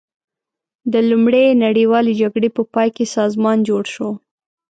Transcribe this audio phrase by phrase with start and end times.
[0.91, 4.09] د لومړۍ نړیوالې جګړې په پای کې سازمان جوړ شو.